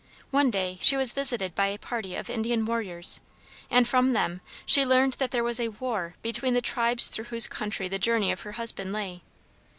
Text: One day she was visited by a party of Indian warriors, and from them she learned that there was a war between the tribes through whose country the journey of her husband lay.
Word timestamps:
One 0.31 0.49
day 0.49 0.79
she 0.81 0.97
was 0.97 1.13
visited 1.13 1.53
by 1.53 1.67
a 1.67 1.77
party 1.77 2.15
of 2.15 2.27
Indian 2.27 2.65
warriors, 2.65 3.21
and 3.69 3.87
from 3.87 4.13
them 4.13 4.41
she 4.65 4.83
learned 4.83 5.13
that 5.19 5.29
there 5.29 5.43
was 5.43 5.59
a 5.59 5.67
war 5.67 6.15
between 6.23 6.55
the 6.55 6.59
tribes 6.59 7.07
through 7.07 7.25
whose 7.25 7.45
country 7.45 7.87
the 7.87 7.99
journey 7.99 8.31
of 8.31 8.41
her 8.41 8.53
husband 8.53 8.93
lay. 8.93 9.21